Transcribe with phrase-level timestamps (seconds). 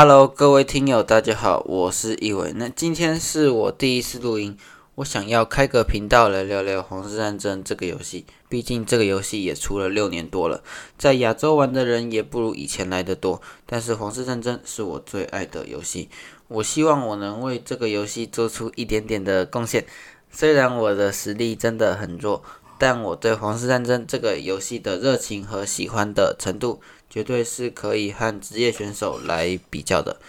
[0.00, 2.52] Hello，各位听友，大家好，我是一伟。
[2.54, 4.56] 那今天是我第一次录音，
[4.94, 8.24] 我想要开个频道来聊聊《皇室战争》这个游戏。
[8.48, 10.62] 毕竟这个游戏也出了六年多了，
[10.96, 13.42] 在亚洲玩的人也不如以前来的多。
[13.66, 16.08] 但是《皇室战争》是我最爱的游戏，
[16.46, 19.84] 我希望我能为这个游戏做出一点点的贡献。
[20.30, 22.44] 虽然我的实力真的很弱。
[22.78, 30.20] 但我对《皇室战争》这个游戏的热情和喜欢的程度，绝对是可以和职业选手来比较的。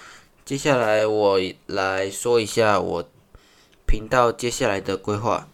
[0.44, 3.07] 接下来我来说一下我
[3.85, 5.48] 频道接下来的规划，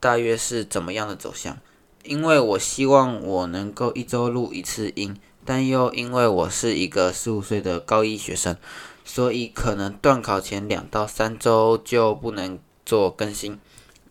[0.00, 1.58] 大约是怎么样的走向。
[2.02, 8.56] 因为我希望我能够一周录一次音，但又因为我是一个十五岁的高一学生，
[9.04, 13.58] 所以可能段考前两到三周就不能做更新。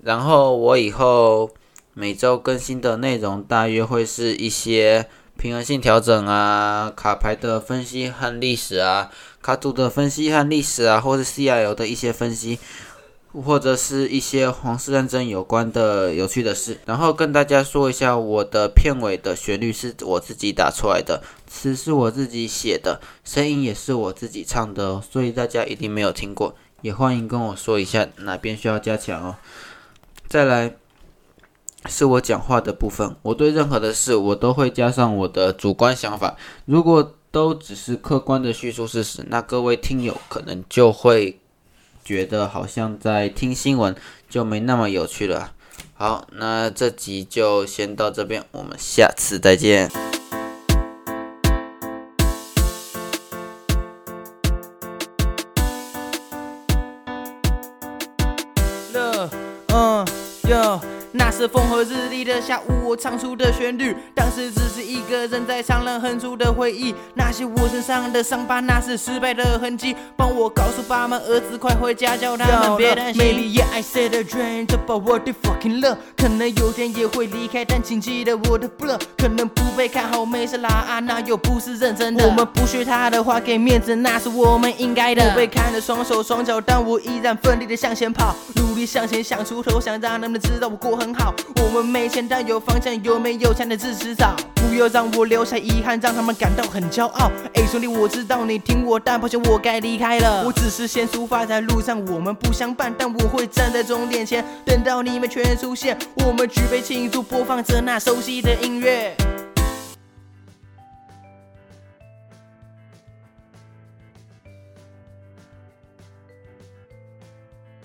[0.06, 1.50] 然后我以后
[1.96, 9.10] 每周更新的内容大约会是一些平衡性调整啊、卡牌的分析和历史啊、
[9.42, 12.60] 卡组的分析和历史啊，或是 CRL 的一些分析，
[13.34, 16.78] 或者是一些皇室战争有关的有趣的事。
[16.86, 29.36] 然后跟大家说一下，我的片尾的旋律是我自己打出来的，词是我自己写的，声音也是我自己唱的哦，所以大家一定没有听过，也欢迎跟我说一下哪边需要加强哦。
[30.28, 30.76] 再来
[31.86, 36.36] 是我讲话的部分，我对任何的事我都会加上我的主观想法。
[36.66, 41.40] 如果都只是客观的叙述事实，那各位听友可能就会
[42.04, 43.96] 觉得好像在听新闻，
[44.30, 45.54] 就没那么有趣了。
[45.94, 49.90] 好，那这集就先到这边，我们下次再见。
[60.46, 60.95] Yo.
[61.18, 66.94] 那是风和日丽的下午，我唱出的旋律，当时只是一个人在唱，人哼出的回忆。
[67.14, 69.96] 那些我身上的伤疤，那是失败的痕迹。
[70.18, 73.24] 帮我告诉爸妈，儿子快回家，叫他们别担心。
[73.24, 75.96] Maybe yeah, I said a dream about what they fucking love。
[76.18, 79.00] 可能有天也会离开，但请记得我的 blood。
[79.18, 82.28] 可能不被看好，没事啦啊，那又不是认真的。
[82.28, 85.24] 我们不学他的话，给面子，那是我们应该的。
[85.24, 91.32] 我被看着双手双脚，但我依然奋力的向前跑，努力向前想出头，想让他们知道我过很好。
[91.62, 94.36] 我们没钱，但有方向，有没有钱的自己找。
[94.56, 97.32] 不要让我留下遗憾，让他们感到很骄傲。
[97.54, 100.44] 哎，兄弟，我知道你听我，但抱歉，我该离开了。
[100.44, 105.96] 我只是先出发，在路上我们不相伴，但我会站在终点前，等到你们全出现。
[106.16, 109.16] 我们举杯庆祝，播放着那熟悉的音乐。